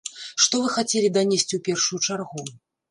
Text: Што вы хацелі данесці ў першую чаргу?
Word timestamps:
Што 0.45 0.61
вы 0.63 0.71
хацелі 0.77 1.13
данесці 1.19 1.51
ў 1.55 1.61
першую 1.69 2.05
чаргу? 2.09 2.51